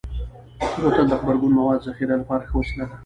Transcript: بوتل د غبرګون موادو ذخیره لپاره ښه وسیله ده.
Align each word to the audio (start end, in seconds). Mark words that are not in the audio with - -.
بوتل 0.81 1.05
د 1.09 1.13
غبرګون 1.19 1.51
موادو 1.59 1.85
ذخیره 1.87 2.15
لپاره 2.21 2.47
ښه 2.49 2.55
وسیله 2.59 2.85
ده. 2.89 2.95